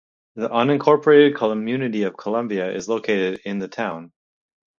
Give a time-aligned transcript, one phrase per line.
[0.35, 4.11] The unincorporated community of Columbia is located in the town.